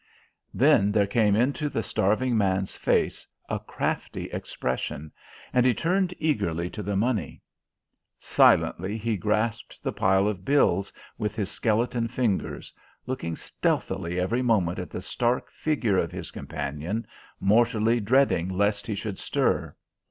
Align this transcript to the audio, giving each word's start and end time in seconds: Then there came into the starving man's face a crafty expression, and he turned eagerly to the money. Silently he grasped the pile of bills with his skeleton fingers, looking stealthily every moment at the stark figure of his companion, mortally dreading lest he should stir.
Then 0.51 0.91
there 0.91 1.05
came 1.05 1.35
into 1.35 1.69
the 1.69 1.83
starving 1.83 2.35
man's 2.35 2.75
face 2.75 3.27
a 3.47 3.59
crafty 3.59 4.31
expression, 4.31 5.11
and 5.53 5.63
he 5.63 5.75
turned 5.75 6.15
eagerly 6.17 6.71
to 6.71 6.81
the 6.81 6.95
money. 6.95 7.43
Silently 8.17 8.97
he 8.97 9.15
grasped 9.15 9.83
the 9.83 9.91
pile 9.91 10.27
of 10.27 10.43
bills 10.43 10.91
with 11.19 11.35
his 11.35 11.51
skeleton 11.51 12.07
fingers, 12.07 12.73
looking 13.05 13.35
stealthily 13.35 14.19
every 14.19 14.41
moment 14.41 14.79
at 14.79 14.89
the 14.89 15.03
stark 15.03 15.51
figure 15.51 15.99
of 15.99 16.11
his 16.11 16.31
companion, 16.31 17.05
mortally 17.39 17.99
dreading 17.99 18.49
lest 18.49 18.87
he 18.87 18.95
should 18.95 19.19
stir. 19.19 19.75